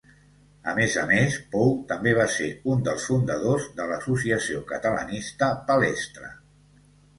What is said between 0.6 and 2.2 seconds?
A més a més Pou també